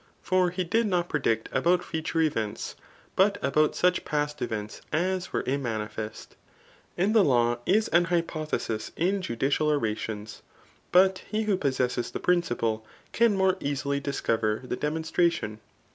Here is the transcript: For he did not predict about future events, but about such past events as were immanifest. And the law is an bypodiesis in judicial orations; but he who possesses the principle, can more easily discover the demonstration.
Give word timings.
For 0.23 0.49
he 0.49 0.63
did 0.63 0.87
not 0.87 1.09
predict 1.09 1.47
about 1.51 1.83
future 1.83 2.21
events, 2.21 2.75
but 3.15 3.37
about 3.43 3.75
such 3.75 4.03
past 4.03 4.41
events 4.41 4.81
as 4.91 5.31
were 5.31 5.43
immanifest. 5.43 6.29
And 6.97 7.13
the 7.13 7.23
law 7.23 7.59
is 7.67 7.87
an 7.89 8.07
bypodiesis 8.07 8.89
in 8.97 9.21
judicial 9.21 9.69
orations; 9.69 10.41
but 10.91 11.19
he 11.29 11.43
who 11.43 11.55
possesses 11.55 12.09
the 12.09 12.19
principle, 12.19 12.83
can 13.13 13.37
more 13.37 13.57
easily 13.61 13.99
discover 13.99 14.61
the 14.63 14.75
demonstration. 14.75 15.59